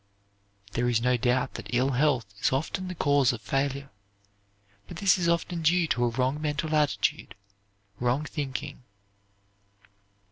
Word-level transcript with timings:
There 0.71 0.89
is 0.89 0.99
no 0.99 1.15
doubt 1.15 1.53
that 1.53 1.71
ill 1.75 1.91
health 1.91 2.25
is 2.41 2.51
often 2.51 2.87
the 2.87 2.95
cause 2.95 3.31
of 3.33 3.39
failure, 3.39 3.91
but 4.87 4.97
this 4.97 5.15
is 5.19 5.29
often 5.29 5.61
due 5.61 5.85
to 5.89 6.05
a 6.05 6.09
wrong 6.09 6.41
mental 6.41 6.73
attitude, 6.75 7.35
wrong 7.99 8.25
thinking. 8.25 8.81